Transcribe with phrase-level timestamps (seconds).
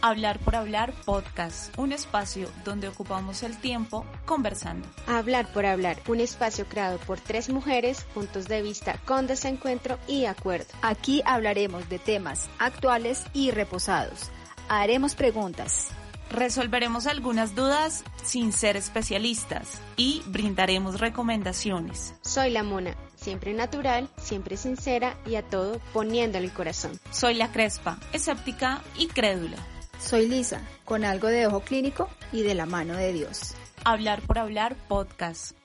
[0.00, 4.86] Hablar por Hablar Podcast, un espacio donde ocupamos el tiempo conversando.
[5.08, 10.26] Hablar por Hablar, un espacio creado por tres mujeres, puntos de vista con desencuentro y
[10.26, 10.66] acuerdo.
[10.82, 14.30] Aquí hablaremos de temas actuales y reposados.
[14.68, 15.88] Haremos preguntas.
[16.30, 22.14] Resolveremos algunas dudas sin ser especialistas y brindaremos recomendaciones.
[22.22, 27.00] Soy la Mona, siempre natural, siempre sincera y a todo poniéndole el corazón.
[27.10, 29.56] Soy la Crespa, escéptica y crédula.
[29.98, 33.54] Soy Lisa, con algo de ojo clínico y de la mano de Dios.
[33.84, 35.56] Hablar por hablar podcast.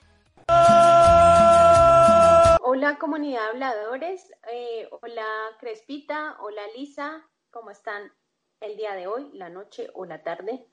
[2.61, 5.25] Hola comunidad habladores, eh, hola
[5.59, 8.11] Crespita, hola Lisa, ¿cómo están
[8.59, 10.65] el día de hoy, la noche o la tarde?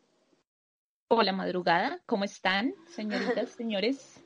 [1.09, 4.25] Hola madrugada, ¿cómo están señoritas, señores?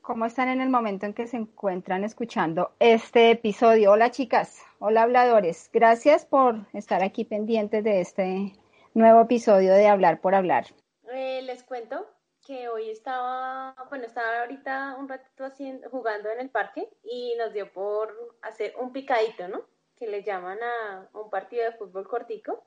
[0.00, 3.92] ¿Cómo están en el momento en que se encuentran escuchando este episodio?
[3.92, 5.70] Hola chicas, hola habladores.
[5.72, 8.52] Gracias por estar aquí pendientes de este
[8.92, 10.66] nuevo episodio de Hablar por Hablar.
[11.10, 12.06] Eh, les cuento
[12.46, 17.54] que hoy estaba, bueno, estaba ahorita un ratito haciendo, jugando en el parque y nos
[17.54, 19.64] dio por hacer un picadito, ¿no?
[19.96, 22.62] Que le llaman a un partido de fútbol cortico.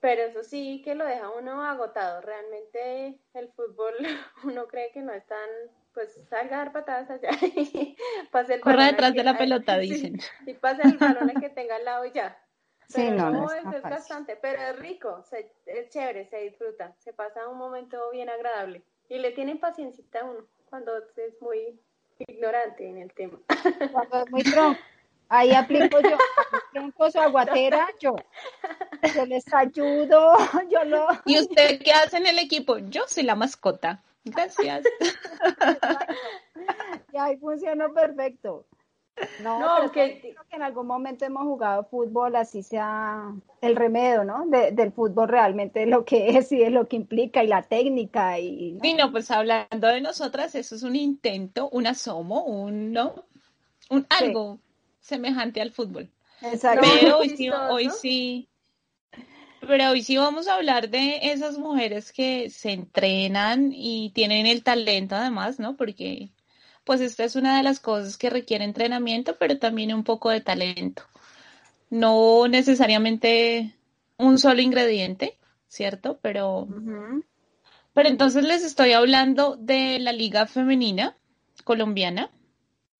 [0.00, 2.20] Pero eso sí que lo deja uno agotado.
[2.20, 3.94] Realmente el fútbol
[4.42, 5.48] uno cree que no es tan
[5.94, 7.96] pues salga a dar patadas allá y
[8.30, 10.20] pase el Corra detrás de la pelota, dicen.
[10.46, 12.40] y pase el balón que tenga al lado y ya.
[12.88, 15.24] sí, no, no, es, es bastante, pero es rico,
[15.66, 18.82] es chévere, se disfruta, se pasa un momento bien agradable.
[19.08, 21.80] Y le tienen paciencia a uno cuando es muy
[22.26, 23.38] ignorante en el tema.
[23.92, 24.80] Cuando es muy tronco.
[25.30, 26.16] Ahí aplico yo,
[26.72, 28.16] tronco su aguatera, yo.
[29.14, 30.36] Yo les ayudo,
[30.70, 31.06] yo lo...
[31.26, 32.78] ¿Y usted qué hace en el equipo?
[32.78, 34.02] Yo soy la mascota.
[34.30, 34.84] Gracias.
[37.12, 38.66] y ahí funcionó perfecto.
[39.42, 40.20] No, no que...
[40.20, 44.46] creo que en algún momento hemos jugado fútbol, así sea el remedio, ¿no?
[44.46, 48.78] del fútbol realmente lo que es y es lo que implica y la técnica y.
[48.80, 53.24] Sí, no, pues hablando de nosotras, eso es un intento, un asomo, un no,
[53.90, 54.60] un algo
[55.00, 56.10] semejante al fútbol.
[56.42, 56.86] Exacto.
[57.00, 58.47] Pero hoy sí, hoy sí,
[59.66, 64.62] pero hoy sí vamos a hablar de esas mujeres que se entrenan y tienen el
[64.62, 65.76] talento además, ¿no?
[65.76, 66.30] Porque
[66.84, 70.40] pues esta es una de las cosas que requiere entrenamiento, pero también un poco de
[70.40, 71.02] talento.
[71.90, 73.74] No necesariamente
[74.16, 75.36] un solo ingrediente,
[75.68, 76.18] ¿cierto?
[76.22, 76.66] Pero,
[77.92, 81.16] pero entonces les estoy hablando de la liga femenina
[81.64, 82.30] colombiana.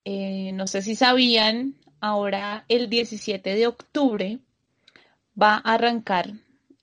[0.04, 4.38] Eh, no sé si sabían, ahora el 17 de octubre
[5.40, 6.34] va a arrancar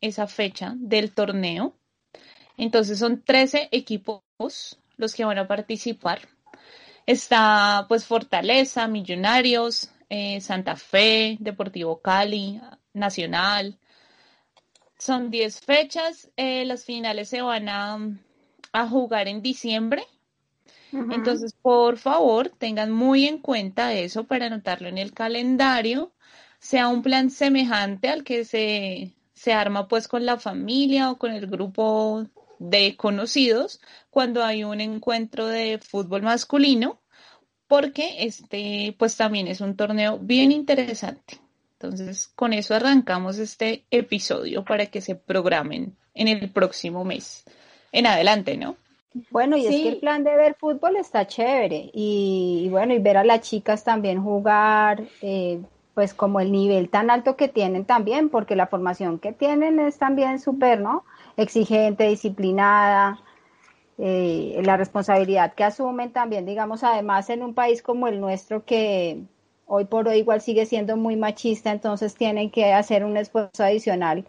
[0.02, 1.76] esa fecha del torneo.
[2.58, 4.22] Entonces son 13 equipos
[4.98, 6.22] los que van a participar.
[7.06, 12.60] Está pues Fortaleza, Millonarios, eh, Santa Fe, Deportivo Cali,
[12.94, 13.78] Nacional.
[14.98, 16.32] Son 10 fechas.
[16.38, 18.00] Eh, las finales se van a,
[18.72, 20.04] a jugar en diciembre.
[21.12, 26.14] Entonces, por favor, tengan muy en cuenta eso para anotarlo en el calendario.
[26.60, 29.14] Sea un plan semejante al que se,
[29.46, 32.26] se arma pues con la familia o con el grupo
[32.58, 33.80] de conocidos
[34.10, 37.00] cuando hay un encuentro de fútbol masculino,
[37.68, 41.40] porque este pues también es un torneo bien interesante.
[41.74, 47.44] Entonces, con eso arrancamos este episodio para que se programen en el próximo mes.
[47.92, 48.78] En adelante, ¿no?
[49.30, 51.92] Bueno, y es que el plan de ver fútbol está chévere.
[51.94, 55.62] Y, bueno, y ver a las chicas también jugar, eh,
[55.96, 59.98] pues como el nivel tan alto que tienen también, porque la formación que tienen es
[59.98, 61.06] también súper, ¿no?
[61.38, 63.22] Exigente, disciplinada,
[63.98, 69.22] eh, la responsabilidad que asumen también, digamos, además en un país como el nuestro que
[69.66, 74.26] hoy por hoy igual sigue siendo muy machista, entonces tienen que hacer un esfuerzo adicional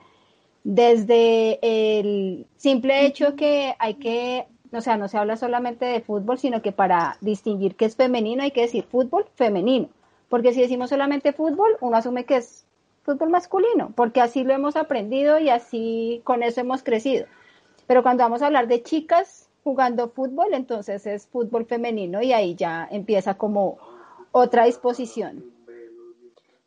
[0.62, 6.38] desde el simple hecho que hay que, o sea, no se habla solamente de fútbol,
[6.38, 9.88] sino que para distinguir qué es femenino hay que decir fútbol femenino
[10.28, 12.66] porque si decimos solamente fútbol, uno asume que es
[13.02, 17.26] fútbol masculino, porque así lo hemos aprendido y así con eso hemos crecido.
[17.86, 22.54] Pero cuando vamos a hablar de chicas jugando fútbol, entonces es fútbol femenino y ahí
[22.54, 23.78] ya empieza como
[24.32, 25.56] otra disposición.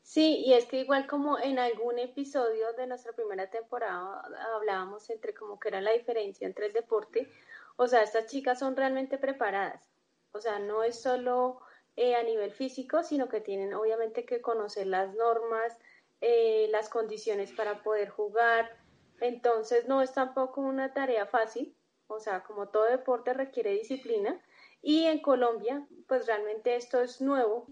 [0.02, 4.24] Sí, y es que igual como en algún episodio de nuestra primera temporada
[4.56, 7.30] hablábamos entre como que era la diferencia entre el deporte,
[7.76, 9.84] o sea, estas chicas son realmente preparadas,
[10.32, 11.60] o sea, no es solo
[12.02, 15.78] eh, a nivel físico, sino que tienen obviamente que conocer las normas,
[16.22, 18.74] eh, las condiciones para poder jugar.
[19.20, 21.76] Entonces no es tampoco una tarea fácil,
[22.08, 24.40] o sea, como todo deporte requiere disciplina.
[24.82, 27.68] Y en Colombia, pues realmente esto es nuevo,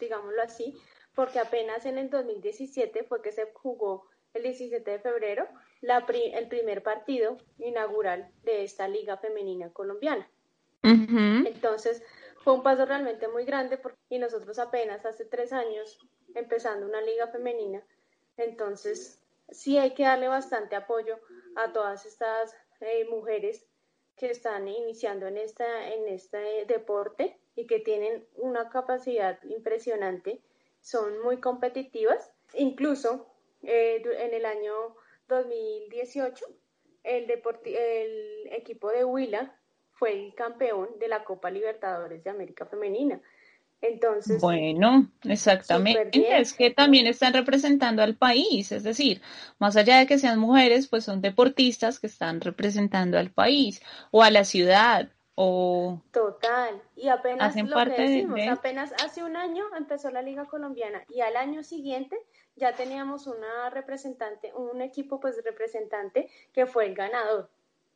[0.00, 0.76] digámoslo así,
[1.14, 5.46] porque apenas en el 2017 fue que se jugó el 17 de febrero
[5.82, 10.28] el primer partido inaugural de esta liga femenina colombiana.
[10.82, 12.02] Entonces,
[12.42, 15.98] fue un paso realmente muy grande porque, y nosotros apenas hace tres años
[16.34, 17.82] empezando una liga femenina,
[18.36, 21.18] entonces sí hay que darle bastante apoyo
[21.56, 23.66] a todas estas eh, mujeres
[24.16, 30.40] que están iniciando en, esta, en este deporte y que tienen una capacidad impresionante,
[30.80, 32.32] son muy competitivas.
[32.54, 33.26] Incluso
[33.62, 34.96] eh, en el año
[35.28, 36.44] 2018,
[37.04, 37.30] el,
[37.64, 39.58] el equipo de Huila
[40.02, 43.20] fue el campeón de la Copa Libertadores de América Femenina.
[43.80, 46.10] Entonces, bueno, exactamente.
[46.40, 49.22] Es que también están representando al país, es decir,
[49.60, 54.24] más allá de que sean mujeres, pues son deportistas que están representando al país o
[54.24, 60.10] a la ciudad o total y apenas lo que decimos, apenas hace un año empezó
[60.10, 62.18] la liga colombiana y al año siguiente
[62.56, 67.48] ya teníamos una representante, un equipo pues representante que fue el ganador.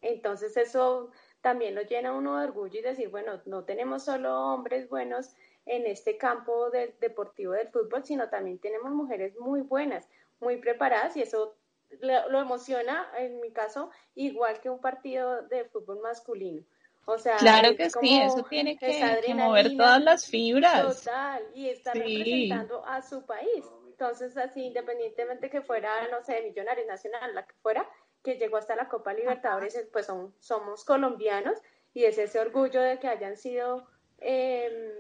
[0.03, 1.11] Entonces eso
[1.47, 5.33] también lo llena uno de orgullo y decir, bueno, no tenemos solo hombres buenos
[5.65, 10.09] en este campo del deportivo del fútbol, sino también tenemos mujeres muy buenas,
[10.41, 11.55] muy preparadas y eso
[12.01, 16.65] lo, emociona, en mi caso, igual que un partido de fútbol masculino.
[17.05, 21.05] O sea, claro que sí, eso tiene que, mover todas las fibras.
[21.05, 23.65] Total, y está representando a su país.
[23.87, 27.89] Entonces, así, independientemente que fuera, no sé, Millonarios Nacional, la que fuera,
[28.23, 31.59] que llegó hasta la Copa Libertadores, pues son, somos colombianos
[31.95, 33.87] y es ese orgullo de que hayan sido
[34.19, 34.91] em,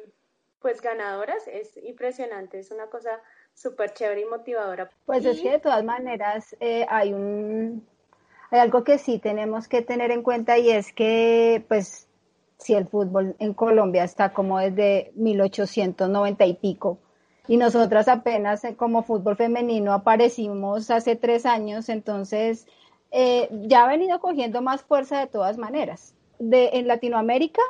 [0.61, 3.21] pues ganadoras, es impresionante, es una cosa
[3.55, 4.91] súper chévere y motivadora.
[5.05, 7.87] Pues es que de todas maneras eh, hay un
[8.51, 12.09] hay algo que sí tenemos que tener en cuenta y es que pues
[12.59, 16.99] si el fútbol en Colombia está como desde 1890 y pico
[17.49, 22.67] y nosotras apenas eh, como fútbol femenino aparecimos hace tres años, entonces
[23.11, 26.15] eh, ya ha venido cogiendo más fuerza de todas maneras.
[26.39, 27.63] De, en Latinoamérica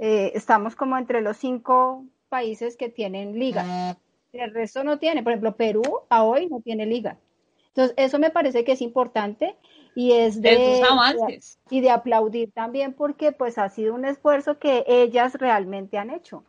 [0.00, 3.96] estamos como entre los cinco países que tienen liga.
[4.32, 5.22] El resto no tiene.
[5.22, 7.16] Por ejemplo, Perú a hoy no tiene liga.
[7.68, 9.56] Entonces, eso me parece que es importante
[9.94, 10.82] y es de,
[11.70, 16.44] y de aplaudir también porque pues ha sido un esfuerzo que ellas realmente han hecho.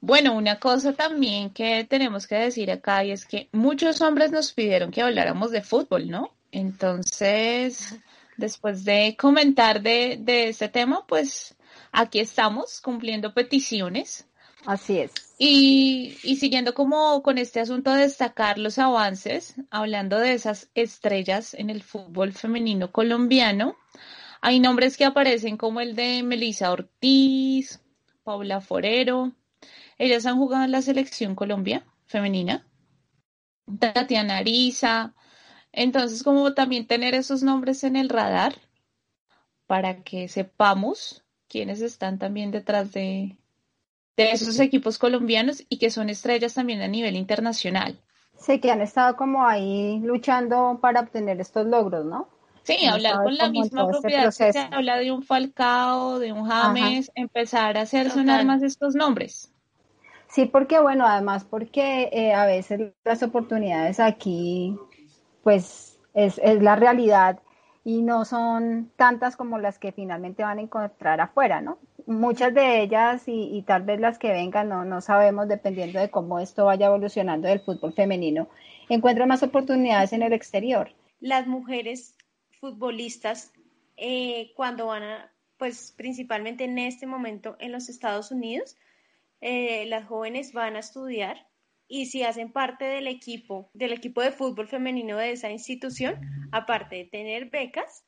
[0.00, 4.52] Bueno, una cosa también que tenemos que decir acá y es que muchos hombres nos
[4.52, 6.30] pidieron que habláramos de fútbol, ¿no?
[6.54, 7.98] Entonces,
[8.36, 11.56] después de comentar de, de este tema, pues
[11.90, 14.26] aquí estamos cumpliendo peticiones
[14.66, 15.12] Así es.
[15.38, 21.52] Y, y, siguiendo como con este asunto de destacar los avances, hablando de esas estrellas
[21.52, 23.76] en el fútbol femenino colombiano,
[24.40, 27.82] hay nombres que aparecen como el de Melissa Ortiz,
[28.22, 29.32] Paula Forero.
[29.98, 32.66] Ellas han jugado en la selección Colombia femenina.
[33.78, 35.14] Tatiana Ariza.
[35.76, 38.54] Entonces, como también tener esos nombres en el radar
[39.66, 43.36] para que sepamos quiénes están también detrás de,
[44.16, 48.00] de esos equipos colombianos y que son estrellas también a nivel internacional.
[48.38, 52.28] Sí, que han estado como ahí luchando para obtener estos logros, ¿no?
[52.62, 57.10] Sí, hablar con la misma este propiedad se habla de un Falcao, de un James,
[57.14, 59.52] empezar a hacer sonar más estos nombres.
[60.28, 64.76] Sí, porque bueno, además porque eh, a veces las oportunidades aquí,
[65.44, 67.38] pues es, es la realidad
[67.84, 71.78] y no son tantas como las que finalmente van a encontrar afuera, ¿no?
[72.06, 76.40] Muchas de ellas y, tal vez las que vengan, no, no sabemos, dependiendo de cómo
[76.40, 78.48] esto vaya evolucionando del fútbol femenino,
[78.88, 80.90] encuentran más oportunidades en el exterior.
[81.20, 82.16] Las mujeres
[82.58, 83.52] futbolistas,
[83.96, 88.76] eh, cuando van a, pues principalmente en este momento en los Estados Unidos,
[89.40, 91.46] eh, las jóvenes van a estudiar
[91.94, 96.18] y si hacen parte del equipo, del equipo de fútbol femenino de esa institución,
[96.50, 98.04] aparte de tener becas,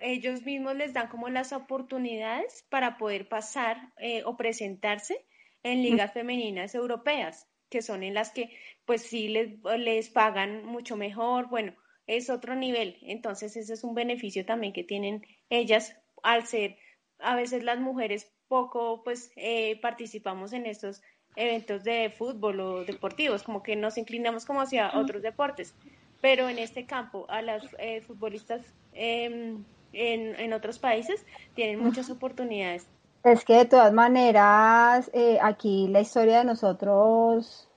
[0.00, 5.26] ellos mismos les dan como las oportunidades para poder pasar eh, o presentarse
[5.62, 10.96] en ligas femeninas europeas, que son en las que pues sí les, les pagan mucho
[10.96, 11.74] mejor, bueno,
[12.06, 12.96] es otro nivel.
[13.02, 16.78] Entonces ese es un beneficio también que tienen ellas al ser
[17.18, 21.02] a veces las mujeres poco pues eh, participamos en estos
[21.36, 25.74] eventos de fútbol o deportivos, como que nos inclinamos como hacia otros deportes.
[26.20, 28.62] Pero en este campo, a las eh, futbolistas
[28.94, 29.62] em,
[29.92, 31.24] en, en, otros países
[31.54, 32.86] tienen muchas oportunidades.
[33.22, 37.68] Es que de todas maneras, eh, aquí la historia de nosotros,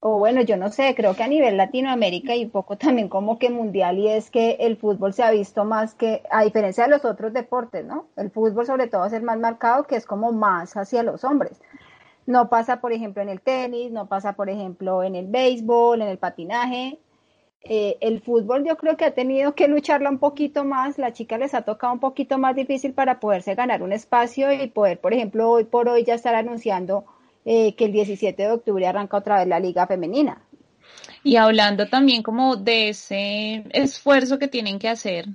[0.00, 3.38] o bueno, yo no sé, creo que a nivel Latinoamérica y un poco también como
[3.38, 6.90] que mundial, y es que el fútbol se ha visto más que, a diferencia de
[6.90, 8.06] los otros deportes, ¿no?
[8.16, 11.60] El fútbol sobre todo es el más marcado, que es como más hacia los hombres.
[12.30, 16.08] No pasa, por ejemplo, en el tenis, no pasa, por ejemplo, en el béisbol, en
[16.08, 16.98] el patinaje.
[17.62, 21.36] eh, el fútbol yo creo que ha tenido que lucharla un poquito más, la chica
[21.38, 25.12] les ha tocado un poquito más difícil para poderse ganar un espacio y poder, por
[25.12, 27.04] ejemplo, hoy por hoy ya estar anunciando
[27.44, 30.40] eh, que el 17 de octubre arranca otra vez la liga femenina.
[31.24, 35.26] Y hablando también como de ese esfuerzo que tienen que hacer,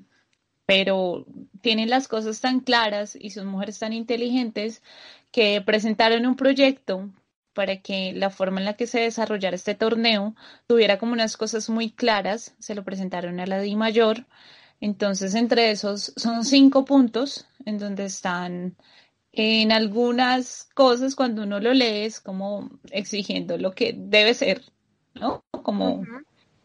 [0.66, 1.26] pero
[1.62, 4.82] tienen las cosas tan claras y son mujeres tan inteligentes
[5.32, 7.10] que presentaron un proyecto
[7.54, 10.36] para que la forma en la que se desarrollara este torneo
[10.68, 12.54] tuviera como unas cosas muy claras.
[12.60, 14.26] Se lo presentaron a la Di Mayor.
[14.82, 18.76] Entonces, entre esos son cinco puntos en donde están
[19.32, 24.62] en algunas cosas cuando uno lo lee es como exigiendo lo que debe ser,
[25.14, 25.44] ¿no?
[25.64, 26.04] Como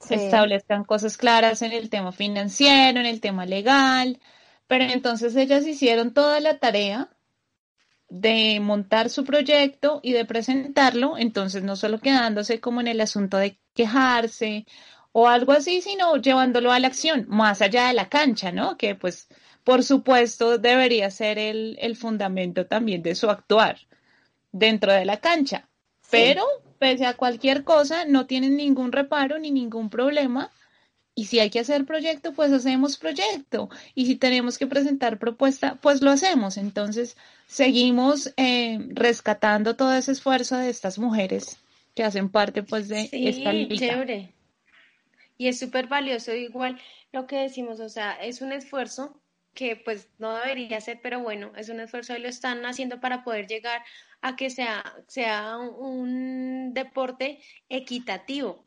[0.09, 4.21] establezcan cosas claras en el tema financiero, en el tema legal,
[4.67, 7.11] pero entonces ellas hicieron toda la tarea
[8.09, 13.37] de montar su proyecto y de presentarlo, entonces no solo quedándose como en el asunto
[13.37, 14.67] de quejarse
[15.13, 18.77] o algo así, sino llevándolo a la acción, más allá de la cancha, ¿no?
[18.77, 19.29] Que pues,
[19.65, 23.79] por supuesto, debería ser el, el fundamento también de su actuar
[24.53, 25.70] dentro de la cancha.
[26.11, 26.45] Pero,
[26.79, 30.51] pese a cualquier cosa, no tienen ningún reparo ni ningún problema
[31.15, 33.69] y si hay que hacer proyecto, pues hacemos proyecto.
[33.95, 36.57] Y si tenemos que presentar propuesta, pues lo hacemos.
[36.57, 41.59] Entonces, seguimos eh, rescatando todo ese esfuerzo de estas mujeres
[41.95, 43.77] que hacen parte, pues, de esta liga.
[43.77, 44.33] Chévere.
[45.37, 46.79] Y es súper valioso, igual
[47.13, 49.21] lo que decimos, o sea, es un esfuerzo
[49.55, 53.25] que pues no debería ser, pero bueno, es un esfuerzo y lo están haciendo para
[53.25, 53.83] poder llegar
[54.21, 58.67] a que sea, sea un deporte equitativo,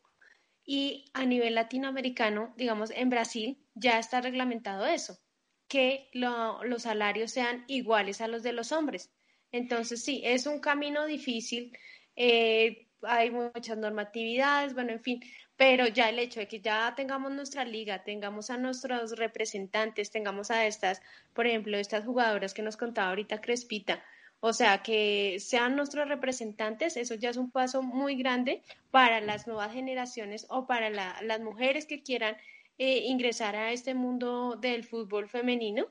[0.65, 5.19] y a nivel latinoamericano, digamos, en Brasil ya está reglamentado eso,
[5.67, 9.11] que los salarios sean iguales a los de los hombres.
[9.51, 11.77] Entonces, sí, es un camino difícil,
[12.15, 15.21] eh, hay muchas normatividades, bueno, en fin,
[15.55, 20.51] pero ya el hecho de que ya tengamos nuestra liga, tengamos a nuestros representantes, tengamos
[20.51, 21.01] a estas,
[21.33, 24.03] por ejemplo, estas jugadoras que nos contaba ahorita Crespita,
[24.39, 29.47] o sea, que sean nuestros representantes, eso ya es un paso muy grande para las
[29.47, 32.35] nuevas generaciones o para las mujeres que quieran
[32.77, 35.85] eh, ingresar a este mundo del fútbol femenino,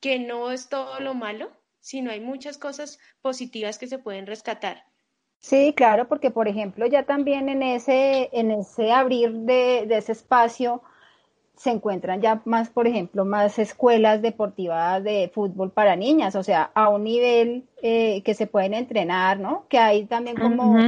[0.00, 4.86] que no es todo lo malo, sino hay muchas cosas positivas que se pueden rescatar.
[5.44, 10.12] Sí, claro, porque por ejemplo ya también en ese, en ese abrir de, de ese
[10.12, 10.80] espacio,
[11.54, 16.70] se encuentran ya más, por ejemplo, más escuelas deportivas de fútbol para niñas, o sea,
[16.72, 19.66] a un nivel eh, que se pueden entrenar, ¿no?
[19.68, 20.78] Que hay también como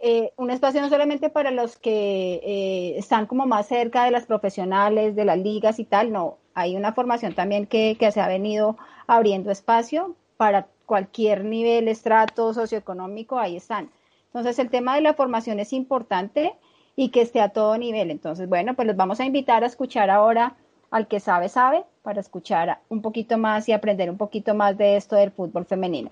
[0.00, 4.24] eh, un espacio no solamente para los que eh, están como más cerca de las
[4.24, 8.26] profesionales, de las ligas y tal, no, hay una formación también que, que se ha
[8.26, 13.90] venido abriendo espacio para cualquier nivel, estrato socioeconómico, ahí están.
[14.26, 16.52] Entonces, el tema de la formación es importante
[16.96, 18.10] y que esté a todo nivel.
[18.10, 20.56] Entonces, bueno, pues los vamos a invitar a escuchar ahora
[20.90, 24.96] al que sabe, sabe, para escuchar un poquito más y aprender un poquito más de
[24.96, 26.10] esto del fútbol femenino.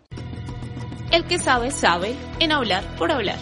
[1.12, 3.36] El que sabe, sabe en hablar por hablar.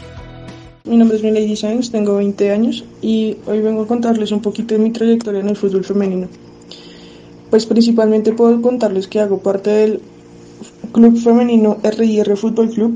[0.85, 4.75] Mi nombre es Milady Sáenz, tengo 20 años y hoy vengo a contarles un poquito
[4.75, 6.29] de mi trayectoria en el fútbol femenino.
[7.51, 10.03] Pues principalmente puedo contarles que hago parte del
[10.93, 12.95] club femenino RIR Fútbol Club.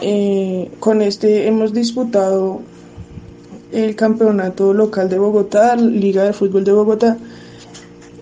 [0.00, 2.60] Eh, con este hemos disputado
[3.72, 7.18] el campeonato local de Bogotá, Liga de Fútbol de Bogotá,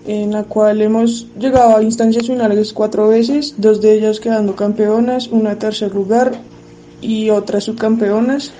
[0.07, 5.27] en la cual hemos llegado a instancias finales cuatro veces, dos de ellas quedando campeonas,
[5.27, 6.31] una tercer lugar
[7.01, 8.51] y otras subcampeonas.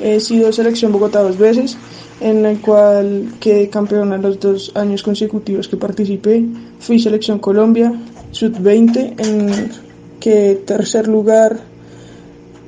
[0.00, 1.76] He sido selección Bogotá dos veces,
[2.20, 6.44] en la cual quedé campeona los dos años consecutivos que participé.
[6.80, 7.92] Fui selección Colombia,
[8.34, 9.70] sub-20, en
[10.18, 11.60] que tercer lugar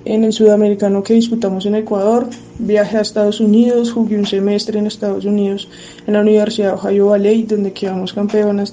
[0.04, 2.28] en el sudamericano que disputamos en Ecuador.
[2.58, 5.68] Viajé a Estados Unidos, jugué un semestre en Estados Unidos
[6.06, 8.72] en la Universidad de Ohio Valley, donde quedamos campeonas.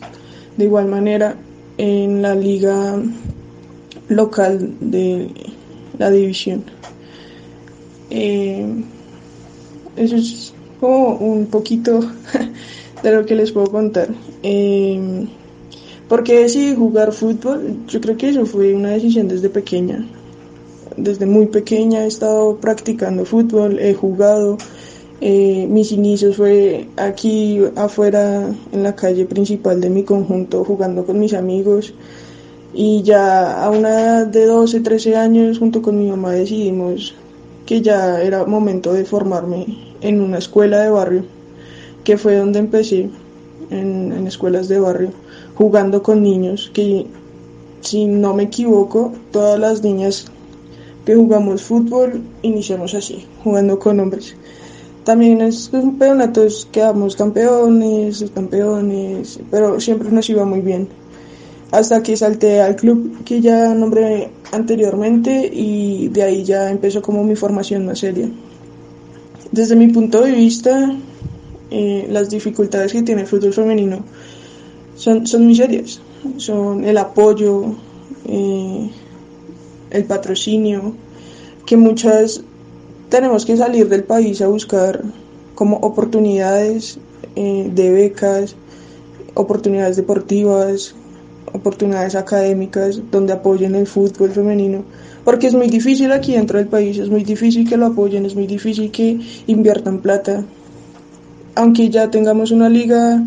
[0.55, 1.35] De igual manera,
[1.77, 3.01] en la liga
[4.09, 5.29] local de
[5.97, 6.63] la división.
[8.11, 8.83] Eh,
[9.95, 11.99] eso es como un poquito
[13.03, 14.09] de lo que les puedo contar.
[14.43, 15.25] Eh,
[16.13, 17.75] ¿Por qué decidí jugar fútbol?
[17.87, 20.05] Yo creo que eso fue una decisión desde pequeña
[20.95, 24.59] desde muy pequeña he estado practicando fútbol, he jugado.
[25.21, 31.19] Eh, mis inicios fue aquí afuera en la calle principal de mi conjunto jugando con
[31.19, 31.95] mis amigos
[32.75, 37.15] y ya a una edad de 12, 13 años junto con mi mamá decidimos
[37.65, 39.65] que ya era momento de formarme
[40.01, 41.25] en una escuela de barrio,
[42.03, 43.09] que fue donde empecé
[43.69, 45.09] en, en escuelas de barrio,
[45.55, 47.07] jugando con niños que
[47.81, 50.25] si no me equivoco, todas las niñas
[51.05, 54.35] que jugamos fútbol, iniciamos así, jugando con hombres.
[55.03, 60.87] también es campeonatos quedamos campeones, campeones, pero siempre nos iba muy bien.
[61.71, 67.23] Hasta que salté al club que ya nombré anteriormente y de ahí ya empezó como
[67.23, 68.29] mi formación más seria.
[69.51, 70.95] Desde mi punto de vista,
[71.71, 74.03] eh, las dificultades que tiene el fútbol femenino
[74.95, 76.01] son, son muy serias.
[76.37, 77.75] Son el apoyo,
[78.25, 78.89] eh,
[79.91, 80.95] el patrocinio,
[81.65, 82.41] que muchas
[83.09, 85.03] tenemos que salir del país a buscar
[85.55, 86.97] como oportunidades
[87.35, 88.55] eh, de becas,
[89.35, 90.95] oportunidades deportivas,
[91.53, 94.83] oportunidades académicas donde apoyen el fútbol femenino,
[95.23, 98.35] porque es muy difícil aquí dentro del país, es muy difícil que lo apoyen, es
[98.35, 100.43] muy difícil que inviertan plata.
[101.55, 103.23] Aunque ya tengamos una liga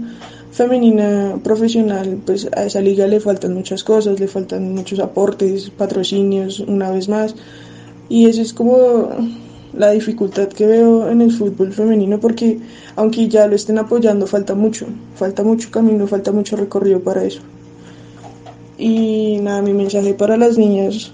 [0.50, 6.61] femenina profesional, pues a esa liga le faltan muchas cosas, le faltan muchos aportes, patrocinios,
[6.61, 7.35] una vez más.
[8.09, 9.11] Y eso es como
[9.76, 12.59] la dificultad que veo en el fútbol femenino porque
[12.97, 17.40] aunque ya lo estén apoyando falta mucho, falta mucho camino, falta mucho recorrido para eso.
[18.78, 21.12] Y nada, mi mensaje para las niñas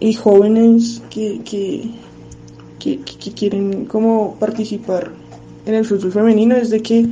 [0.00, 1.90] y jóvenes que, que,
[2.78, 5.12] que, quieren como participar
[5.66, 7.06] en el fútbol femenino es de que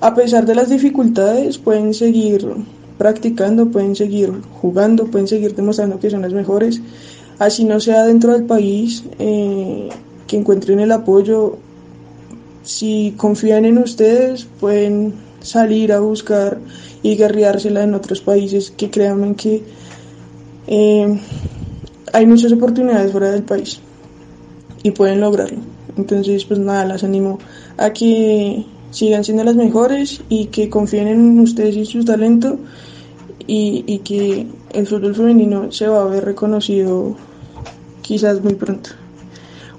[0.00, 2.46] a pesar de las dificultades pueden seguir
[2.96, 6.80] practicando, pueden seguir jugando, pueden seguir demostrando que son las mejores
[7.38, 9.88] así no sea dentro del país, eh,
[10.26, 11.58] que encuentren el apoyo.
[12.62, 16.58] Si confían en ustedes, pueden salir a buscar
[17.02, 19.62] y guerreársela en otros países, que créanme que
[20.66, 21.20] eh,
[22.12, 23.80] hay muchas oportunidades fuera del país
[24.82, 25.60] y pueden lograrlo.
[25.96, 27.38] Entonces, pues nada, las animo
[27.78, 32.58] a que sigan siendo las mejores y que confíen en ustedes y su talento
[33.46, 37.16] y, y que el fútbol femenino se va a ver reconocido
[38.02, 38.90] quizás muy pronto.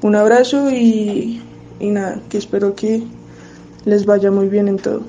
[0.02, 1.42] Un abrazo y,
[1.80, 3.02] nada, que espero que
[3.86, 5.04] les vaya muy bien en todo.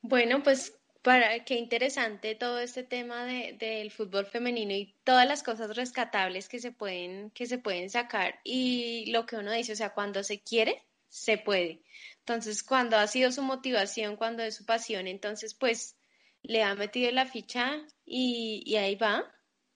[0.00, 5.42] Bueno, pues para qué interesante todo este tema de, del fútbol femenino y todas las
[5.42, 9.76] cosas rescatables que se pueden que se pueden sacar y lo que uno dice, o
[9.76, 11.82] sea, cuando se quiere, se puede.
[12.20, 15.96] Entonces, cuando ha sido su motivación, cuando es su pasión, entonces pues
[16.42, 19.24] le ha metido la ficha y, ahí va,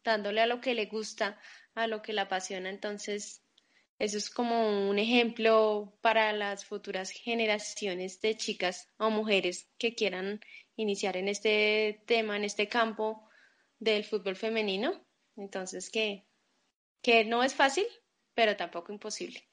[0.04, 1.40] dándole a lo que le gusta,
[1.74, 2.70] a lo que la apasiona.
[2.70, 3.42] Entonces,
[3.98, 10.40] eso es como un ejemplo para las futuras generaciones de chicas o mujeres que quieran
[10.76, 13.28] iniciar en este tema, en este campo
[13.78, 15.06] del fútbol femenino.
[15.36, 16.26] Entonces, que,
[17.00, 17.86] que no es fácil,
[18.34, 19.48] pero tampoco imposible.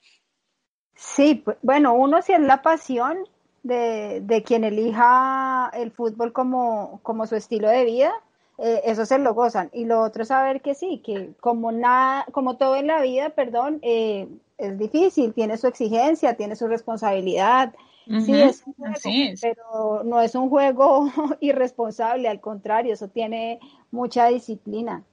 [1.00, 3.20] Sí, bueno, uno si es la pasión
[3.64, 8.12] de, de quien elija el fútbol como, como su estilo de vida,
[8.58, 9.70] eh, eso se lo gozan.
[9.72, 13.30] Y lo otro es saber que sí, que como nada, como todo en la vida,
[13.30, 17.74] perdón, eh, es difícil, tiene su exigencia, tiene su responsabilidad.
[18.06, 21.10] sí, es un juego, pero no es un juego
[21.40, 25.06] irresponsable, al contrario, eso tiene mucha disciplina.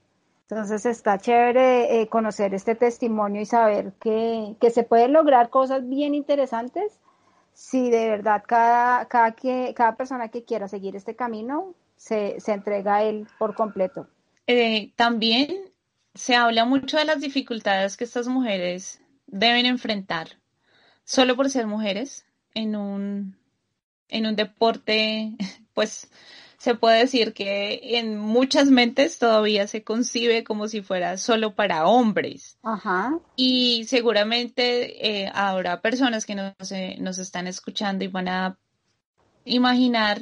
[0.49, 5.87] Entonces está chévere eh, conocer este testimonio y saber que, que se pueden lograr cosas
[5.89, 6.99] bien interesantes
[7.57, 12.97] si de verdad cada, cada, que, cada persona que quiera seguir este camino se, entrega
[12.97, 14.07] a él por completo.
[14.45, 15.71] Eh, también
[16.13, 20.37] se habla mucho de las dificultades que estas mujeres deben enfrentar
[21.03, 23.35] solo por ser mujeres en un,
[24.07, 25.33] en un deporte,
[25.73, 26.11] pues
[26.57, 31.87] se puede decir que en muchas mentes todavía se concibe como si fuera solo para
[31.87, 32.57] hombres.
[32.63, 33.19] Ajá.
[33.35, 36.53] Y seguramente eh, habrá personas que nos,
[36.99, 38.57] nos están escuchando y van a
[39.45, 40.21] imaginar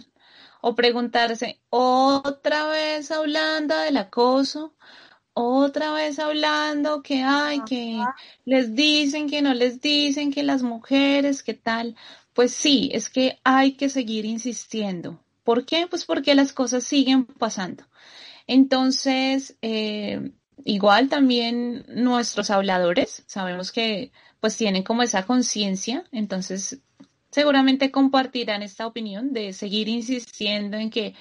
[0.61, 4.73] o preguntarse, otra vez hablando del acoso,
[5.33, 8.03] otra vez hablando que hay, que
[8.45, 11.95] les dicen, que no les dicen, que las mujeres, que tal.
[12.33, 15.19] Pues sí, es que hay que seguir insistiendo.
[15.45, 15.87] ¿Por qué?
[15.87, 17.85] Pues porque las cosas siguen pasando.
[18.47, 20.31] Entonces, eh,
[20.65, 26.79] igual también nuestros habladores, sabemos que pues tienen como esa conciencia, entonces
[27.31, 31.13] seguramente compartirán esta opinión de seguir insistiendo en que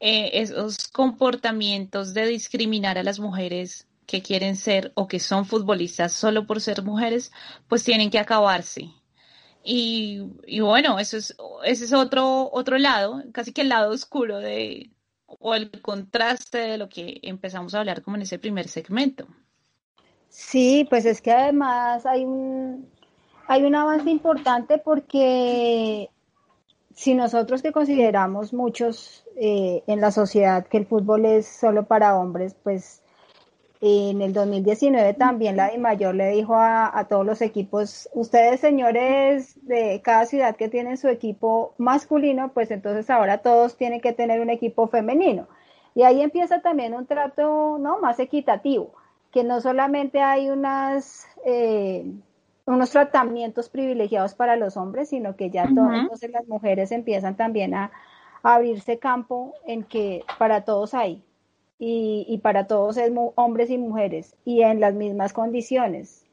[0.00, 6.12] eh, esos comportamientos de discriminar a las mujeres que quieren ser o que son futbolistas
[6.12, 7.32] solo por ser mujeres,
[7.68, 8.90] pues tienen que acabarse.
[9.68, 14.92] Y, bueno, eso es, ese es otro, otro lado, casi que el lado oscuro de,
[15.26, 19.26] o el contraste de lo que empezamos a hablar como en ese primer segmento.
[20.28, 22.88] Sí, pues es que además hay un,
[23.48, 26.10] hay un avance importante porque
[26.94, 32.16] si nosotros que consideramos muchos eh, en la sociedad que el fútbol es solo para
[32.16, 33.02] hombres, pues
[33.80, 39.58] en el 2019 también la mayor le dijo a, a, todos los equipos, ustedes señores
[39.66, 44.40] de cada ciudad que tienen su equipo masculino, pues entonces ahora todos tienen que tener
[44.40, 45.46] un equipo femenino.
[45.94, 47.98] Y ahí empieza también un trato ¿no?
[48.00, 48.92] más equitativo,
[49.30, 52.10] que no solamente hay unas, eh,
[52.64, 57.74] unos tratamientos privilegiados para los hombres, sino que ya todas entonces las mujeres empiezan también
[57.74, 57.92] a,
[58.42, 61.25] a abrirse campo en que para todos hay
[61.78, 66.24] y, para todos es hombres y mujeres y en las mismas condiciones,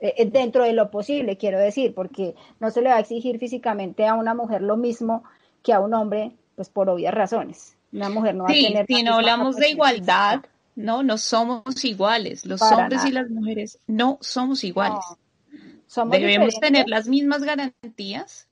[0.00, 3.38] eh, eh, dentro de lo posible, quiero decir, porque no se le va a exigir
[3.38, 5.24] físicamente a una mujer lo mismo
[5.62, 7.76] que a un hombre, pues por obvias razones.
[7.92, 8.86] Una mujer no va a tener.
[8.86, 12.44] Si no hablamos de igualdad, no, no somos iguales.
[12.44, 15.04] Los hombres y las mujeres no somos iguales.
[16.10, 18.48] Debemos tener las mismas garantías.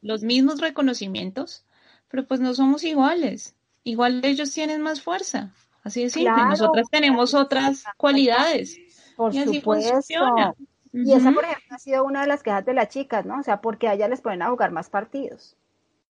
[0.00, 1.64] Los mismos reconocimientos,
[2.08, 5.52] pero pues no somos iguales igual ellos tienen más fuerza.
[5.82, 6.44] Así de simple.
[6.48, 8.78] Nosotras tenemos otras cualidades.
[9.16, 10.54] Por supuesto.
[10.92, 13.40] Y esa, por ejemplo, ha sido una de las quejas de las chicas, ¿no?
[13.40, 15.56] O sea, porque a ellas les ponen a jugar más partidos.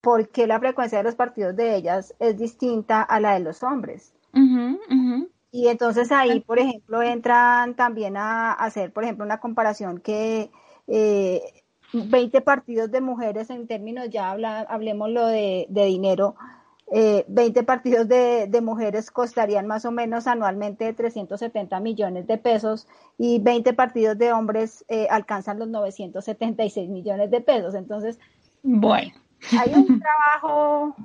[0.01, 4.13] Porque la frecuencia de los partidos de ellas es distinta a la de los hombres.
[5.51, 10.51] Y entonces ahí, por ejemplo, entran también a, hacer, por ejemplo, una comparación que
[10.88, 11.41] eh,
[11.93, 16.36] 20 partidos de mujeres en términos, ya habla, hablemos lo de, de dinero,
[16.95, 23.39] eh, 20 partidos de, mujeres costarían más o menos anualmente 370 millones de pesos y
[23.39, 27.73] 20 partidos de hombres eh, alcanzan los 976 millones de pesos.
[27.73, 28.19] Entonces,
[28.62, 29.12] bueno.
[29.60, 30.95] hay un trabajo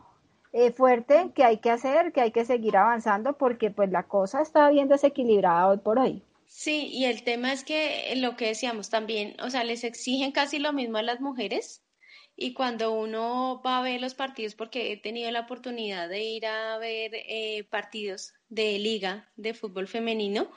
[0.53, 4.42] eh, fuerte que hay que hacer, que hay que seguir avanzando porque pues la cosa
[4.42, 6.22] está bien desequilibrada hoy por hoy.
[6.44, 10.59] Sí, y el tema es que lo que decíamos también, o sea, les exigen casi
[10.59, 11.83] lo mismo a las mujeres
[12.40, 16.46] y cuando uno va a ver los partidos, porque he tenido la oportunidad de ir
[16.46, 20.48] a ver eh, partidos de liga de fútbol femenino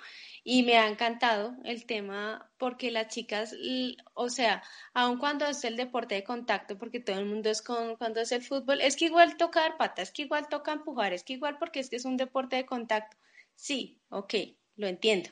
[0.44, 3.56] y me ha encantado el tema porque las chicas,
[4.14, 4.62] o sea,
[4.94, 8.32] aun cuando es el deporte de contacto, porque todo el mundo es con, cuando es
[8.32, 11.34] el fútbol, es que igual toca dar patas, es que igual toca empujar, es que
[11.34, 13.18] igual porque es que es un deporte de contacto.
[13.56, 14.36] Sí, ok,
[14.76, 15.32] lo entiendo.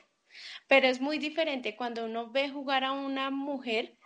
[0.66, 3.96] Pero es muy diferente cuando uno ve jugar a una mujer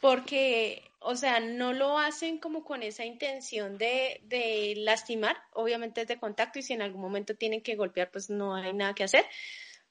[0.00, 6.08] porque, o sea, no lo hacen como con esa intención de, de lastimar, obviamente es
[6.08, 9.04] de contacto y si en algún momento tienen que golpear, pues no hay nada que
[9.04, 9.24] hacer,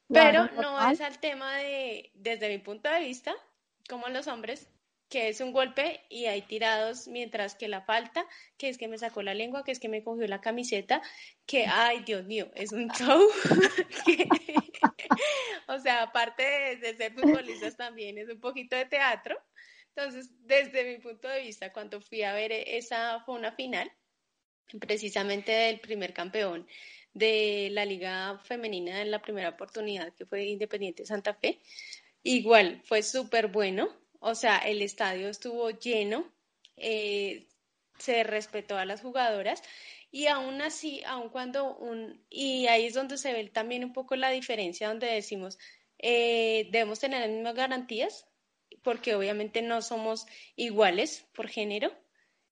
[0.08, 3.34] pero no es al tema de, desde mi punto de vista,
[3.88, 4.70] como los hombres,
[5.10, 8.26] que es un golpe y hay tirados, mientras que la falta,
[8.58, 11.02] que es que me sacó la lengua, que es que me cogió la camiseta,
[11.48, 13.28] que, ay, Dios mío, es un show.
[15.68, 19.36] o sea, aparte de, de, ser futbolistas también es un poquito de teatro.
[20.00, 23.92] Entonces, desde mi punto de vista, cuando fui a ver esa fue final,
[24.80, 26.66] precisamente del primer campeón
[27.14, 31.60] de la liga femenina en la primera oportunidad, que fue Independiente Santa Fe,
[32.24, 33.90] igual fue súper bueno,
[34.22, 36.32] o sea, el estadio estuvo lleno,
[36.78, 37.50] eh,
[37.98, 39.62] se respetó a las jugadoras
[40.12, 44.16] y aún así, aun cuando un, y ahí es donde se ve también un poco
[44.16, 45.60] la diferencia, donde decimos,
[45.98, 48.29] eh, debemos tener las mismas garantías,
[48.84, 51.92] porque obviamente no somos iguales por género.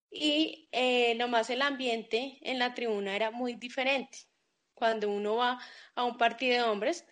[0.09, 4.19] Y eh, nomás el ambiente en la tribuna era muy diferente.
[4.73, 5.59] Cuando uno va
[5.95, 7.05] a un partido de hombres,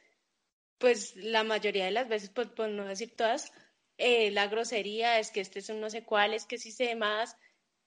[0.78, 3.52] pues la mayoría de las veces, pues, por no decir todas,
[3.98, 6.96] eh, la grosería es que este es un no sé cuál, es que sí sé
[6.96, 7.38] más.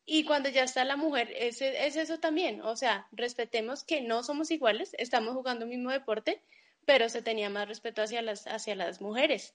[0.04, 2.62] Y cuando ya está la mujer, es, es eso también.
[2.62, 6.42] O sea, respetemos que no somos iguales, estamos jugando el mismo deporte,
[6.86, 9.54] pero se tenía más respeto hacia las, hacia las mujeres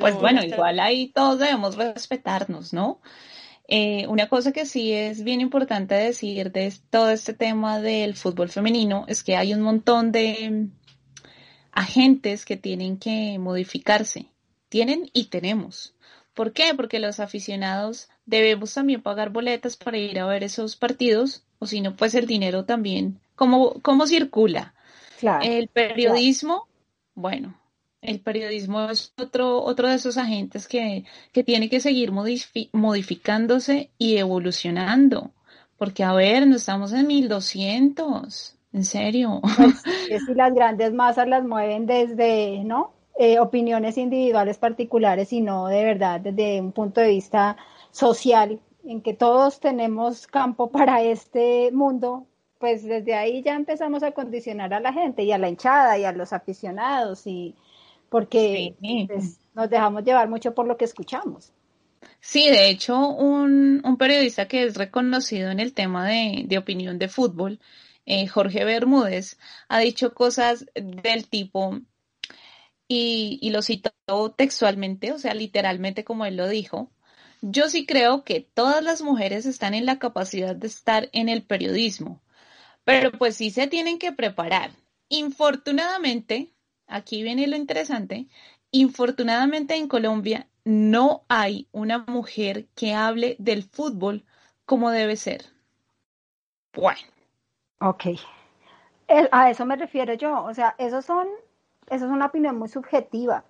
[0.00, 3.00] pues bueno, igual ahí todos debemos respetarnos, ¿no?
[3.68, 8.48] Eh, una cosa que sí es bien importante decir de todo este tema del fútbol
[8.48, 10.68] femenino es que hay un montón de
[11.72, 14.26] agentes que tienen que modificarse.
[14.68, 15.94] Tienen y tenemos.
[16.32, 16.74] ¿Por qué?
[16.74, 21.80] Porque los aficionados debemos también pagar boletas para ir a ver esos partidos, o si
[21.80, 23.20] no, pues el dinero también.
[23.34, 24.74] ¿Cómo, cómo circula?
[25.42, 26.68] el periodismo,
[27.14, 27.58] bueno,
[28.06, 34.16] el periodismo es otro, otro de esos agentes que, que tiene que seguir modificándose y
[34.16, 35.32] evolucionando.
[35.76, 39.40] Porque, a ver, no estamos en 1200, en serio.
[39.42, 42.92] Pues, es si las grandes masas las mueven desde, ¿no?
[43.18, 47.56] Eh, opiniones individuales particulares, sino de verdad desde un punto de vista
[47.90, 52.26] social, en que todos tenemos campo para este mundo,
[52.58, 56.04] pues desde ahí ya empezamos a condicionar a la gente y a la hinchada y
[56.04, 57.54] a los aficionados y,
[58.08, 58.74] porque
[59.08, 61.52] pues, nos dejamos llevar mucho por lo que escuchamos.
[62.20, 67.60] Sí, de hecho, un, periodista que es reconocido en el tema de, opinión de fútbol
[68.04, 69.38] eh, Jorge Bermúdez,
[69.68, 71.80] ha dicho cosas del tipo,
[72.88, 73.92] y, y lo citó
[74.36, 76.92] textualmente, o sea, literalmente como él lo dijo,
[77.42, 81.42] yo sí creo que todas las mujeres están en la capacidad de estar en el
[81.42, 82.22] periodismo,
[82.84, 84.70] pero pues sí se tienen que preparar.
[85.08, 86.55] Infortunadamente,
[86.86, 88.26] aquí viene lo interesante,
[88.70, 94.24] infortunadamente en Colombia no hay una mujer que hable del fútbol
[94.64, 95.44] como debe ser.
[96.74, 97.00] Bueno.
[97.80, 98.06] Ok.
[99.30, 100.42] a eso me refiero yo.
[100.42, 101.28] O sea, esos son,
[101.88, 103.44] eso es una opinión muy subjetiva.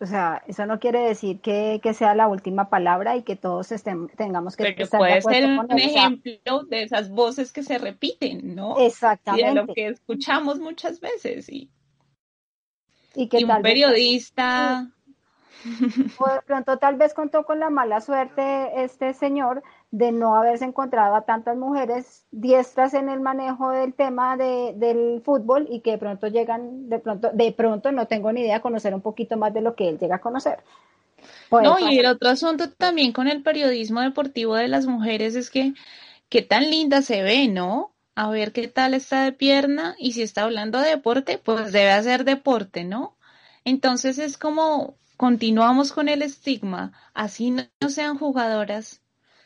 [0.00, 4.08] O sea, eso no quiere decir que, sea la última palabra y que todos estén,
[4.08, 8.78] tengamos que Pero puede ser un ejemplo de esas voces que se repiten, ¿no?
[8.78, 9.46] Exactamente.
[9.46, 11.48] Y de lo que escuchamos muchas veces.
[11.48, 11.70] Y,
[13.18, 14.88] y que un periodista...
[16.18, 20.64] O de pronto tal vez contó con la mala suerte este señor de no haberse
[20.64, 25.90] encontrado a tantas mujeres diestras en el manejo del tema de, del fútbol y que
[25.90, 29.52] de pronto llegan, de pronto, de pronto no tengo ni idea, conocer un poquito más
[29.52, 30.60] de lo que él llega a conocer.
[31.50, 35.74] no, y el otro asunto también con el periodismo deportivo de las mujeres es que
[36.28, 37.90] qué tan linda se ve, ¿no?
[38.18, 41.92] A ver qué tal está de pierna y si está hablando de deporte, pues debe
[41.92, 43.16] hacer deporte, ¿no?
[43.64, 49.02] Entonces es como continuamos con el estigma, así no sean jugadoras,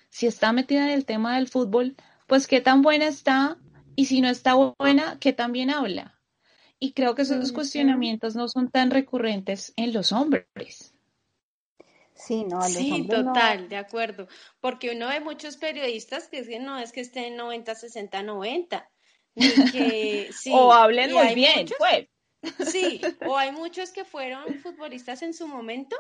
[0.09, 3.59] si está metida en el tema del fútbol, pues qué tan buena está
[3.95, 6.19] y si no está buena, qué tan bien habla.
[6.79, 10.92] Y creo que esos cuestionamientos no son tan recurrentes en los hombres.
[12.15, 14.29] Sí, no, sí, total, de acuerdo.
[14.61, 18.91] Porque uno ve muchos periodistas que dicen, no, es que estén 90, 60, 90.
[20.53, 22.09] o hablen muy bien, pues.
[22.71, 25.97] Sí, o hay muchos que fueron futbolistas en su momento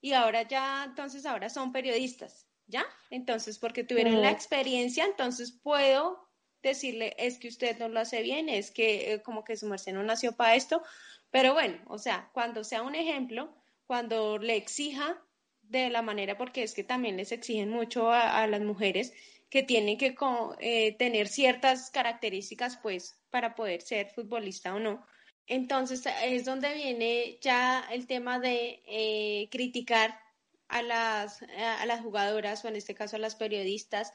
[0.00, 2.46] y ahora ya, entonces ahora son periodistas.
[2.70, 2.86] ¿ya?
[3.10, 6.28] Entonces, porque tuvieron la experiencia, entonces puedo
[6.62, 9.92] decirle, es que usted no lo hace bien, es que eh, como que su merced
[9.92, 10.82] no nació para esto,
[11.30, 13.54] pero bueno, o sea, cuando sea un ejemplo,
[13.86, 15.22] cuando le exija
[15.70, 19.12] de la manera, porque es que también les exigen mucho a, las mujeres
[19.48, 20.14] que tienen que
[20.60, 25.06] eh, tener ciertas características, pues, para poder ser futbolista o no.
[25.46, 30.20] Entonces, es donde viene ya el tema de eh, criticar
[30.68, 34.12] a las, a las jugadoras o en este caso a las periodistas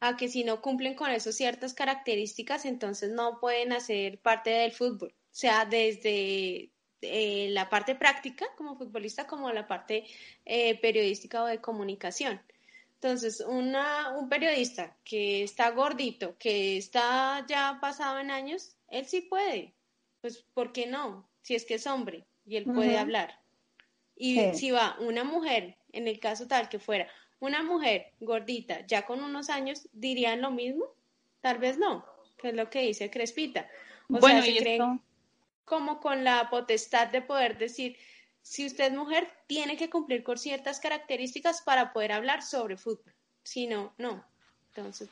[0.00, 4.72] a que si no cumplen con esas ciertas características, entonces no pueden hacer parte del
[4.72, 6.73] fútbol, o sea, desde
[7.04, 10.04] eh, la parte práctica como futbolista como la parte
[10.44, 12.40] eh, periodística o de comunicación.
[12.94, 19.20] Entonces, una, un periodista que está gordito, que está ya pasado en años, él sí
[19.20, 19.74] puede.
[20.20, 21.28] Pues, ¿por qué no?
[21.42, 23.38] Si es que es hombre y él puede hablar.
[24.16, 27.08] Y si va una mujer en el caso tal que fuera
[27.40, 30.86] una mujer gordita ya con unos años, ¿dirían lo mismo?
[31.40, 32.04] Tal vez no,
[32.38, 33.68] que es lo que dice Crespita.
[34.08, 35.00] O bueno, sea, se creen
[35.64, 37.96] como con la potestad de poder decir,
[38.42, 43.14] si usted es mujer, tiene que cumplir con ciertas características para poder hablar sobre fútbol.
[43.42, 44.24] Si no, no.
[44.68, 45.08] Entonces,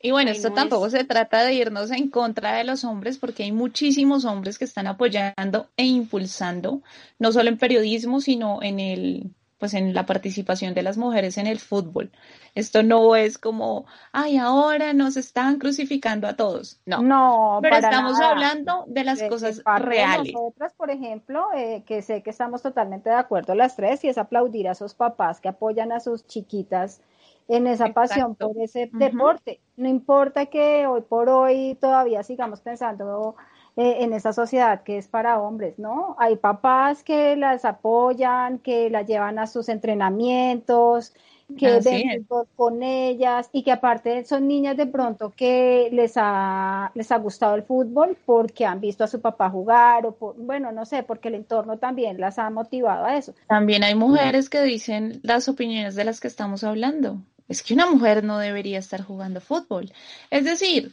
[0.00, 3.52] y bueno, esto tampoco se trata de irnos en contra de los hombres, porque hay
[3.52, 6.82] muchísimos hombres que están apoyando e impulsando,
[7.18, 11.46] no solo en periodismo, sino en el pues en la participación de las mujeres en
[11.46, 12.10] el fútbol.
[12.54, 16.80] Esto no es como, ay, ahora nos están crucificando a todos.
[16.84, 20.34] No, no pero estamos hablando de las cosas reales.
[20.34, 24.18] nosotras, por ejemplo, eh, que sé que estamos totalmente de acuerdo las tres, y es
[24.18, 27.00] aplaudir a esos papás que apoyan a sus chiquitas
[27.48, 29.60] en esa pasión por ese deporte.
[29.76, 33.36] No importa que hoy por hoy todavía sigamos pensando
[33.76, 36.16] eh, en esta sociedad que es para hombres, ¿no?
[36.18, 41.12] Hay papás que las apoyan, que las llevan a sus entrenamientos,
[41.58, 47.12] que ven con ellas y que aparte son niñas de pronto que les ha, les
[47.12, 50.84] ha gustado el fútbol porque han visto a su papá jugar o por, bueno, no
[50.84, 53.34] sé, porque el entorno también las ha motivado a eso.
[53.46, 57.18] También hay mujeres que dicen las opiniones de las que estamos hablando.
[57.48, 59.92] Es que una mujer no debería estar jugando fútbol.
[60.30, 60.92] Es decir,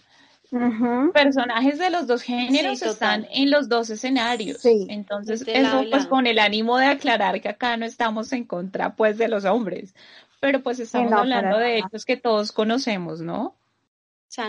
[1.14, 4.66] personajes de los dos géneros están en los dos escenarios.
[4.66, 9.18] Entonces, eso pues con el ánimo de aclarar que acá no estamos en contra pues
[9.18, 9.96] de los hombres,
[10.40, 13.56] pero pues estamos hablando de hechos que todos conocemos, ¿no?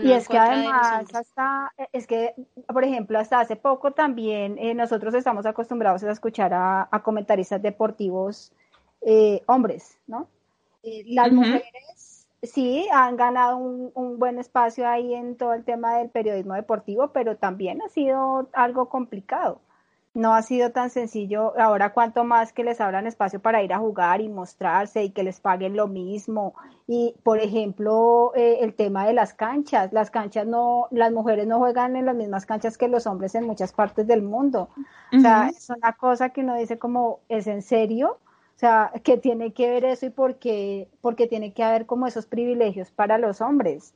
[0.03, 2.35] y es que además hasta, es que,
[2.67, 8.53] por ejemplo, hasta hace poco también eh, nosotros estamos acostumbrados a escuchar a, comentaristas deportivos
[9.03, 10.29] eh, hombres, ¿no?
[10.83, 11.65] Eh, las mujeres
[12.47, 17.37] sí, han ganado un, buen espacio ahí en todo el tema del periodismo deportivo, pero
[17.37, 19.61] también ha sido algo complicado.
[20.15, 21.59] no ha sido tan sencillo.
[21.59, 25.25] Ahora, cuanto más que les abran espacio para ir a jugar y mostrarse y que
[25.25, 26.55] les paguen lo mismo.
[26.87, 29.93] Y, por ejemplo, eh, el tema de las canchas.
[29.93, 33.45] Las canchas no, las mujeres no juegan en las mismas canchas que los hombres en
[33.45, 34.69] muchas partes del mundo.
[35.13, 38.19] O sea, es una cosa que uno dice como, ¿es en serio?
[38.57, 42.07] O sea, que tiene que ver eso y por qué, porque tiene que haber como
[42.07, 43.95] esos privilegios para los hombres.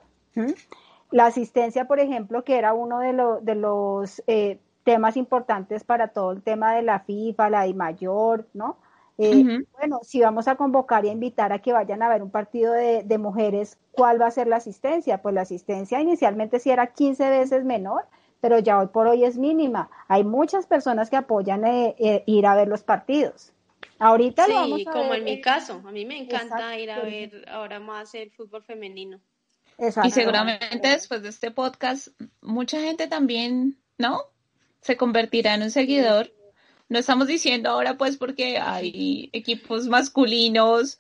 [1.11, 6.33] La asistencia, por ejemplo, que era uno de, de los eh, temas importantes para todo
[6.33, 8.77] el tema de la FIFA, la de mayor, ¿no?
[9.21, 12.31] Eh, bueno, si vamos a convocar y a invitar a que vayan a ver un
[12.31, 15.21] partido de, mujeres, ¿cuál va a ser la asistencia?
[15.21, 18.05] Pues la asistencia inicialmente sí era 15 veces menor,
[18.41, 19.91] pero ya hoy por hoy es mínima.
[20.07, 23.53] Hay muchas personas que apoyan eh, eh, ir a ver los partidos.
[23.99, 27.01] Ahorita sí, lo vamos a como en mi caso, a mí me encanta ir a
[27.01, 29.21] ver ahora más el fútbol femenino.
[30.05, 32.09] Y seguramente después de este podcast,
[32.41, 34.23] mucha gente también, ¿no?
[34.81, 36.33] se convertirá en un seguidor.
[36.89, 40.99] No estamos diciendo ahora pues porque hay equipos masculinos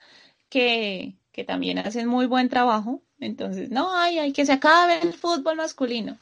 [0.48, 3.02] que, que también hacen muy buen trabajo.
[3.20, 6.18] Entonces, no, hay, hay que se acabe el fútbol masculino.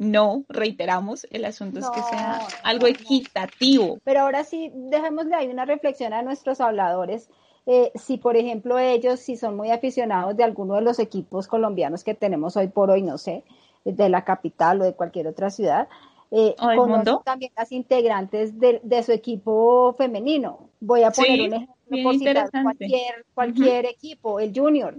[0.00, 3.98] No, reiteramos, el asunto es que sea algo equitativo.
[4.02, 7.28] Pero ahora sí, dejémosle ahí una reflexión a nuestros habladores.
[7.66, 12.02] Eh, si, por ejemplo, ellos, si son muy aficionados de alguno de los equipos colombianos
[12.02, 13.44] que tenemos hoy por hoy, no sé,
[13.84, 15.86] de la capital o de cualquier otra ciudad,
[16.30, 16.56] eh,
[17.22, 20.70] también las integrantes de, su equipo femenino.
[20.80, 24.98] Voy a poner un ejemplo por cualquier, cualquier equipo, el junior.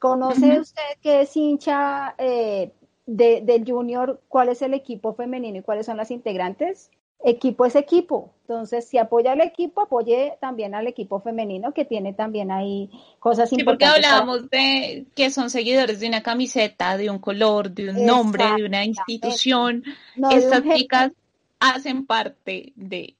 [0.00, 2.72] ¿Conoce usted que es hincha eh,
[3.06, 4.20] de, del junior?
[4.28, 6.90] ¿Cuál es el equipo femenino y cuáles son las integrantes?
[7.24, 8.34] equipo es equipo.
[8.42, 13.48] Entonces, si apoya al equipo, apoye también al equipo femenino que tiene también ahí cosas
[13.48, 13.94] sí, importantes.
[13.94, 18.44] porque hablábamos de que son seguidores de una camiseta, de un color, de un nombre,
[18.56, 19.84] de una institución.
[20.30, 21.12] Estas chicas
[21.60, 23.16] hacen parte de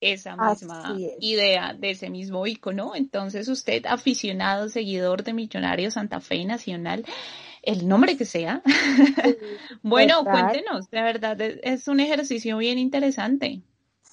[0.00, 2.94] esa misma idea, de ese mismo icono.
[2.94, 7.04] Entonces, usted, aficionado, seguidor de Millonarios Santa Fe Nacional,
[7.62, 8.62] el nombre que sea.
[9.82, 13.62] bueno, cuéntenos, de verdad es un ejercicio bien interesante.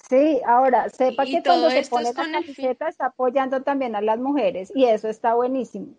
[0.08, 4.72] Sí, ahora sepa que todo se pone la camiseta está apoyando también a las mujeres
[4.74, 5.94] y eso está buenísimo.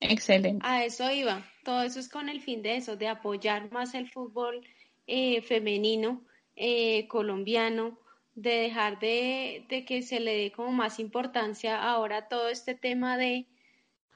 [0.00, 0.66] Excelente.
[0.66, 1.42] A eso iba.
[1.64, 4.60] Todo eso es con el fin de eso, de apoyar más el fútbol
[5.06, 6.20] eh, femenino
[6.54, 7.98] eh, colombiano,
[8.34, 12.74] de dejar de, de que se le dé como más importancia ahora a todo este
[12.74, 13.46] tema de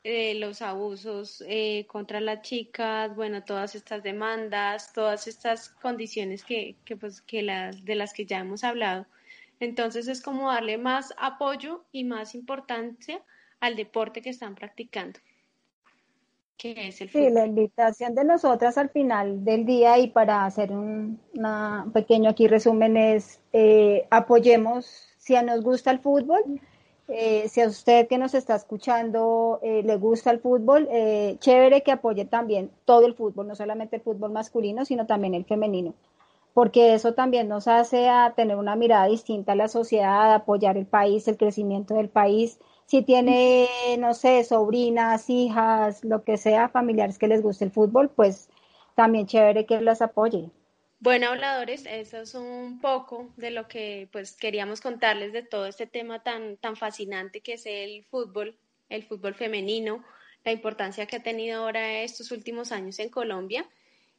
[0.02, 6.76] eh, los abusos eh, contra las chicas, bueno, todas estas demandas, todas estas condiciones que,
[6.84, 9.06] que pues, que las, de las que ya hemos hablado.
[9.60, 13.20] Entonces es como darle más apoyo y más importancia
[13.60, 15.20] al deporte que están practicando.
[16.56, 20.72] Que es el sí, la invitación de nosotras al final del día y para hacer
[20.72, 21.20] un
[21.92, 26.60] pequeño aquí resumen es eh, apoyemos si nos gusta el fútbol,
[27.10, 31.82] eh, si a usted que nos está escuchando eh, le gusta el fútbol, eh, chévere
[31.82, 35.94] que apoye también todo el fútbol, no solamente el fútbol masculino, sino también el femenino,
[36.54, 40.86] porque eso también nos hace a tener una mirada distinta a la sociedad, apoyar el
[40.86, 42.60] país, el crecimiento del país.
[42.86, 43.68] Si tiene,
[43.98, 48.48] no sé, sobrinas, hijas, lo que sea, familiares que les guste el fútbol, pues
[48.94, 50.50] también chévere que las apoye.
[51.02, 55.86] Bueno, habladores, eso es un poco de lo que pues queríamos contarles de todo este
[55.86, 58.58] tema tan, tan fascinante que es el fútbol,
[58.90, 60.04] el fútbol femenino,
[60.44, 63.66] la importancia que ha tenido ahora estos últimos años en Colombia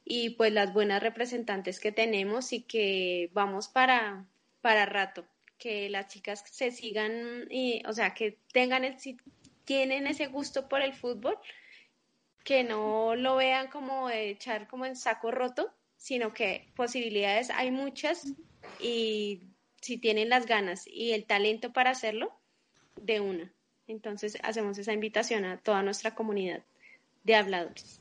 [0.04, 4.26] y pues las buenas representantes que tenemos y que vamos para,
[4.60, 5.24] para rato,
[5.58, 9.16] que las chicas se sigan, y, o sea, que tengan, el, si
[9.64, 11.38] tienen ese gusto por el fútbol,
[12.42, 18.26] que no lo vean como echar como en saco roto, sino que posibilidades hay muchas
[18.80, 19.40] y
[19.80, 22.32] si tienen las ganas y el talento para hacerlo,
[23.00, 23.52] de una.
[23.86, 26.64] Entonces hacemos esa invitación a toda nuestra comunidad
[27.22, 28.00] de habladores.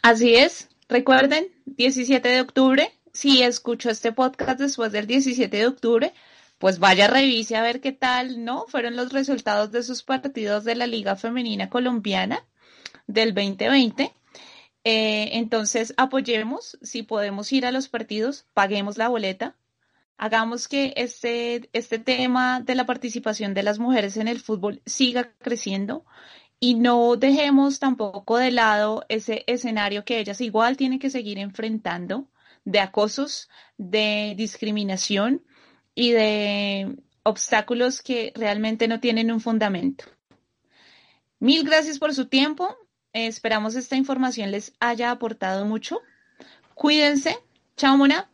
[0.00, 0.70] Así es.
[0.88, 6.14] Recuerden, 17 de octubre, si escucho este podcast después del 17 de octubre,
[6.56, 8.64] pues vaya revise a ver qué tal, ¿no?
[8.68, 12.42] Fueron los resultados de sus partidos de la Liga Femenina Colombiana
[13.06, 14.15] del 2020
[14.88, 19.56] eh, entonces, apoyemos, si podemos ir a los partidos, paguemos la boleta,
[20.16, 25.32] hagamos que este, este tema de la participación de las mujeres en el fútbol siga
[25.40, 26.04] creciendo
[26.60, 32.28] y no dejemos tampoco de lado ese escenario que ellas igual tienen que seguir enfrentando
[32.64, 35.42] de acosos, de discriminación
[35.96, 40.04] y de obstáculos que realmente no tienen un fundamento.
[41.40, 42.76] Mil gracias por su tiempo
[43.24, 46.02] esperamos esta información les haya aportado mucho.
[46.74, 47.38] Cuídense.
[47.76, 48.28] Chao, Mona.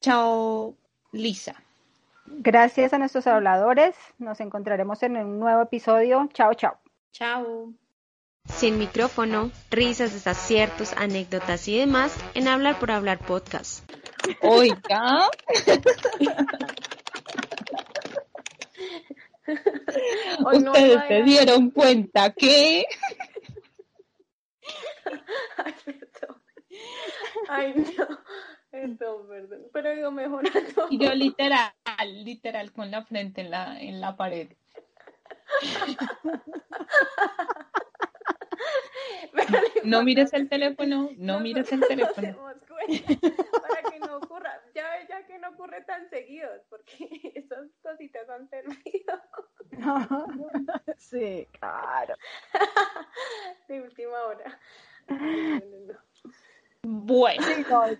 [0.00, 0.74] Chao,
[1.12, 1.54] Lisa.
[2.26, 3.94] Gracias a nuestros habladores.
[4.18, 6.28] Nos encontraremos en un nuevo episodio.
[6.32, 6.78] Chao, chao.
[7.12, 7.72] Chao.
[8.46, 13.90] Sin micrófono, risas, desaciertos, anécdotas y demás en Hablar por Hablar podcast.
[14.42, 15.30] Oiga.
[20.52, 22.84] Ustedes se dieron cuenta que.
[25.56, 26.42] Ay, perdón.
[27.48, 28.06] Ay, no.
[28.70, 29.66] Perdón, perdón.
[29.72, 30.86] Pero digo mejorando.
[30.90, 31.72] Y yo literal,
[32.24, 34.48] literal con la frente en la, en la pared.
[39.84, 42.36] No mires el teléfono, no mires el teléfono.
[43.62, 46.96] Para que no ocurra, ya, ya que no ocurre tan seguido, porque
[47.34, 49.20] esas cositas han servido.
[50.98, 52.14] Sí, claro.
[53.68, 54.58] De última hora.
[56.82, 57.46] Bueno.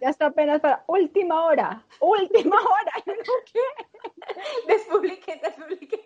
[0.00, 1.82] ya está apenas para última hora.
[2.00, 2.92] Última hora.
[3.04, 3.60] ¿Qué?
[4.68, 6.00] Despubliquen, despubliquen.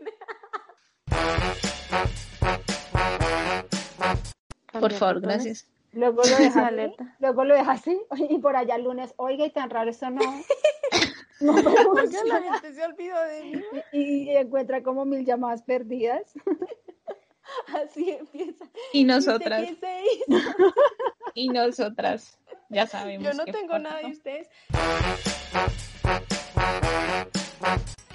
[4.80, 5.66] Por favor, gracias.
[5.92, 9.50] Luego lo deja así, luego lo deja así y por allá el lunes, oiga, y
[9.50, 10.20] tan raro eso no.
[11.40, 13.62] No la gente se olvidó de mí.
[13.92, 16.34] Y, encuentra como mil llamadas perdidas.
[17.74, 18.64] Así empieza.
[18.92, 19.68] Y nosotras.
[21.34, 22.38] Y nosotras.
[22.68, 23.24] Ya sabemos.
[23.24, 24.48] Yo no tengo nada de ustedes.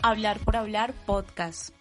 [0.01, 1.73] Hablar por hablar podcast.